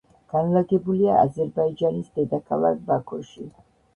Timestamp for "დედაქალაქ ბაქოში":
2.17-3.49